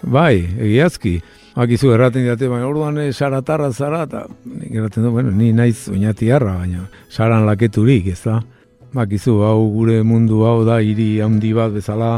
bai, 0.01 0.37
egiazki. 0.41 1.19
Akizu 1.55 1.93
erraten 1.95 2.25
date, 2.27 2.49
baina 2.51 2.67
orduan 2.67 2.99
e, 2.99 3.11
saratarra 3.13 3.71
zara, 3.71 4.03
eta 4.03 4.25
erraten 4.69 5.05
du, 5.05 5.11
bueno, 5.15 5.31
ni 5.31 5.53
naiz 5.55 5.87
oinatiarra, 5.91 6.57
baina 6.59 6.87
saran 7.09 7.45
laketurik, 7.47 8.09
ez 8.11 8.21
da? 8.25 8.41
Bakizu, 8.95 9.37
hau 9.43 9.69
gure 9.73 10.01
mundu 10.03 10.43
hau 10.47 10.63
da, 10.67 10.81
hiri 10.83 11.21
handi 11.23 11.53
bat 11.55 11.71
bezala, 11.75 12.11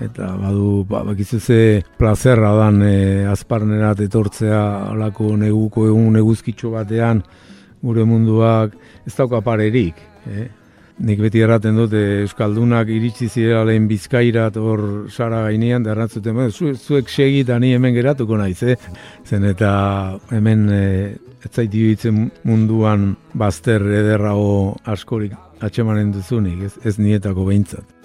eta 0.00 0.30
badu, 0.40 0.86
ba, 0.88 1.02
bakizu 1.04 1.40
ze 1.40 1.60
plazerra 1.98 2.54
dan 2.56 2.82
e, 2.86 2.96
azparnerat 3.28 4.00
etortzea 4.06 4.62
alako 4.92 5.36
neguko 5.36 5.86
egun 5.90 6.16
neguzkitxo 6.16 6.72
batean, 6.72 7.22
gure 7.82 8.04
munduak 8.08 8.74
ez 9.06 9.14
dauka 9.16 9.42
parerik, 9.44 10.00
eh? 10.30 10.48
Nik 11.02 11.18
beti 11.18 11.40
erraten 11.42 11.74
dut 11.74 11.94
eh, 11.98 12.20
Euskaldunak 12.22 12.90
iritsi 12.94 13.26
zirela 13.26 13.64
lehen 13.66 13.88
bizkairat 13.90 14.56
hor 14.56 15.08
sara 15.10 15.42
gainean, 15.48 15.82
"Bueno, 15.82 16.50
zu, 16.50 16.74
zuek 16.74 17.08
segi 17.08 17.40
eta 17.40 17.58
ni 17.58 17.72
hemen 17.74 17.94
geratuko 17.94 18.36
naiz, 18.36 18.62
eh? 18.62 18.76
Zen 19.26 19.44
eta 19.44 20.18
hemen 20.30 20.68
e, 20.70 21.16
ez 21.44 21.50
zait 21.50 21.74
iruditzen 21.74 22.30
munduan 22.44 23.16
bazter 23.34 23.82
ederrago 23.82 24.76
askorik 24.84 25.32
atxemanen 25.60 26.12
duzunik, 26.12 26.62
ez, 26.62 26.78
ez 26.84 26.98
nietako 26.98 27.46
behintzat. 27.46 28.01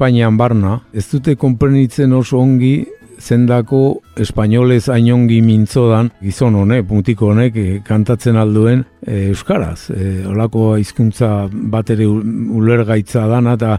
Espainian 0.00 0.38
barna, 0.40 0.78
ez 0.96 1.02
dute 1.10 1.34
konprenitzen 1.36 2.14
oso 2.16 2.38
ongi 2.40 2.86
zendako 3.20 3.98
espainolez 4.16 4.86
ainongi 4.88 5.42
mintzodan 5.44 6.06
gizon 6.22 6.54
honek, 6.56 6.86
puntiko 6.88 7.26
honek 7.34 7.56
eh, 7.60 7.74
kantatzen 7.84 8.38
alduen 8.40 8.80
eh, 9.04 9.26
euskaraz. 9.28 9.90
E, 9.92 10.06
olako 10.24 10.78
hizkuntza 10.80 11.28
bat 11.52 11.92
ere 11.92 12.06
ulergaitza 12.08 13.26
dana 13.28 13.58
eta 13.58 13.74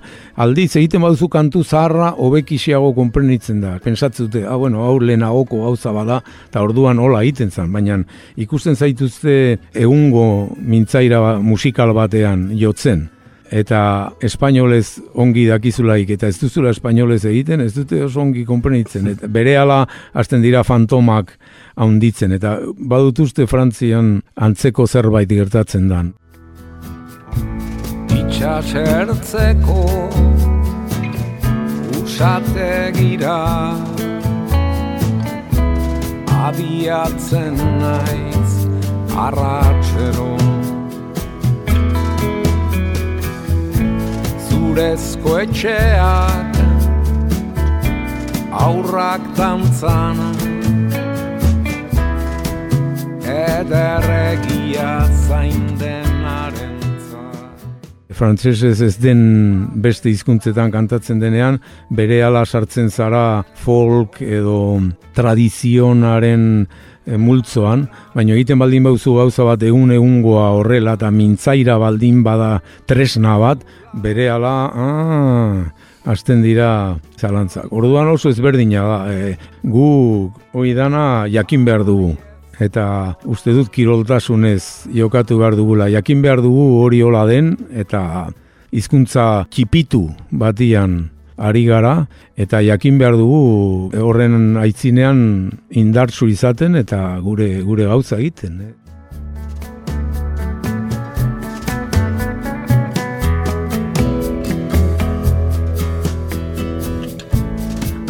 aldiz 0.45 0.67
egiten 0.75 1.01
baduzu 1.01 1.25
kantu 1.33 1.63
zaharra 1.63 2.11
hobekixeago 2.21 2.91
konprenitzen 2.93 3.63
da. 3.63 3.79
Pentsatzen 3.81 4.27
dute, 4.27 4.43
ah, 4.45 4.59
bueno, 4.61 4.83
hau 4.85 4.99
lehenagoko 5.01 5.63
gauza 5.63 5.89
bada 5.95 6.19
eta 6.51 6.61
orduan 6.61 7.01
hola 7.01 7.23
egiten 7.25 7.49
zen, 7.49 7.73
baina 7.73 7.97
ikusten 8.37 8.77
zaituzte 8.77 9.57
egungo 9.73 10.27
mintzaira 10.61 11.23
ba- 11.25 11.33
musikal 11.41 11.95
batean 11.97 12.51
jotzen 12.61 13.07
eta 13.51 13.81
espainolez 14.23 15.01
ongi 15.19 15.45
dakizulaik 15.49 16.13
eta 16.15 16.29
ez 16.31 16.37
duzula 16.39 16.71
espainolez 16.71 17.25
egiten, 17.25 17.61
ez 17.61 17.73
dute 17.75 17.99
oso 18.05 18.21
ongi 18.23 18.45
konprenitzen. 18.47 19.11
Eta 19.11 19.27
berehala 19.27 19.83
hasten 20.13 20.41
dira 20.41 20.63
fantomak 20.63 21.35
haunditzen, 21.75 22.31
eta 22.39 22.57
badutuzte 22.77 23.47
Frantzian 23.47 24.21
antzeko 24.35 24.87
zerbait 24.87 25.29
gertatzen 25.29 25.87
dan. 25.91 26.13
itxasertzeko 28.41 29.81
usategira 32.01 33.37
abiatzen 36.47 37.59
naiz 37.83 38.53
arratxero 39.25 40.31
zurezko 44.71 45.33
etxeak 45.41 46.59
aurrak 48.55 49.23
dantzan 49.35 50.21
ederregia 53.33 54.93
zain 55.25 55.65
denarentzat 55.81 57.67
Frantsesez 58.15 58.79
ez 58.87 58.95
den 59.03 59.25
beste 59.83 60.07
hizkuntzetan 60.13 60.71
kantatzen 60.71 61.19
denean, 61.19 61.59
bere 61.91 62.21
ala 62.23 62.45
sartzen 62.45 62.87
zara 62.87 63.43
folk 63.65 64.21
edo 64.23 64.79
tradizionaren 65.17 66.47
multzoan, 67.17 67.87
baina 68.15 68.35
egiten 68.35 68.59
baldin 68.59 68.83
bauzu 68.87 69.15
gauza 69.17 69.45
bat 69.47 69.63
egun 69.63 69.91
egungoa 69.91 70.49
horrela 70.57 70.95
eta 70.99 71.11
mintzaira 71.11 71.77
baldin 71.81 72.23
bada 72.23 72.59
tresna 72.87 73.37
bat, 73.41 73.63
bere 74.03 74.29
ala, 74.31 74.55
ah, 74.71 75.55
hasten 76.05 76.41
dira 76.41 76.97
zalantzak. 77.19 77.71
Orduan 77.71 78.09
oso 78.11 78.31
ezberdina 78.31 78.83
da, 78.87 78.99
e, 79.11 79.37
gu 79.63 80.31
hoi 80.53 80.73
dana 80.77 81.27
jakin 81.29 81.65
behar 81.65 81.85
dugu. 81.85 82.15
Eta 82.61 83.15
uste 83.25 83.55
dut 83.57 83.71
kiroltasunez 83.73 84.91
jokatu 84.93 85.39
behar 85.39 85.55
dugula. 85.57 85.89
Jakin 85.89 86.21
behar 86.21 86.43
dugu 86.43 86.83
hori 86.83 87.01
hola 87.01 87.25
den, 87.29 87.55
eta 87.73 88.29
hizkuntza 88.71 89.47
txipitu 89.49 90.05
batian 90.31 91.09
ari 91.41 91.65
gara, 91.65 92.05
eta 92.37 92.61
jakin 92.61 92.99
behar 93.01 93.17
dugu 93.17 93.89
horren 93.97 94.57
aitzinean 94.61 95.49
indartsu 95.81 96.29
izaten 96.29 96.77
eta 96.77 97.17
gure 97.25 97.49
gure 97.65 97.89
gauza 97.89 98.19
egiten. 98.21 98.61
Eh? 98.61 98.73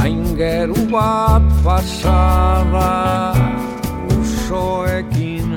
Aingeru 0.03 0.87
bat 0.91 1.47
pasada 1.63 2.91
usoekin 4.19 5.55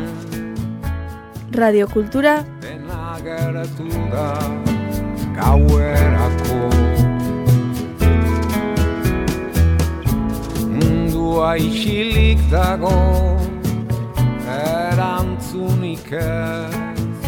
dena 2.63 3.19
gertu 3.27 3.89
da 4.15 4.31
gauerako 5.37 6.94
Mundua 11.25 11.57
isilik 11.57 12.41
dago 12.53 12.93
erantzunik 14.45 16.13
ez 16.13 17.23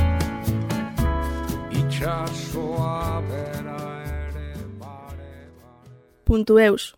Itxasoa 1.80 3.24
bera 3.24 3.80
ere 4.04 4.52
bare 4.76 5.32
bare 5.56 5.96
Puntu 6.28 6.60
eus. 6.60 6.96